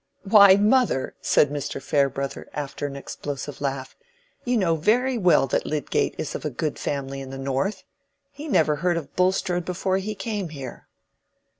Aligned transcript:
"Why, 0.23 0.55
mother," 0.55 1.13
said 1.21 1.51
Mr. 1.51 1.79
Farebrother, 1.79 2.49
after 2.53 2.87
an 2.87 2.95
explosive 2.95 3.61
laugh, 3.61 3.95
"you 4.43 4.57
know 4.57 4.75
very 4.75 5.15
well 5.15 5.45
that 5.45 5.67
Lydgate 5.67 6.15
is 6.17 6.33
of 6.33 6.43
a 6.43 6.49
good 6.49 6.79
family 6.79 7.21
in 7.21 7.29
the 7.29 7.37
North. 7.37 7.83
He 8.31 8.47
never 8.47 8.77
heard 8.77 8.97
of 8.97 9.15
Bulstrode 9.15 9.63
before 9.63 9.97
he 9.97 10.15
came 10.15 10.49
here." 10.49 10.87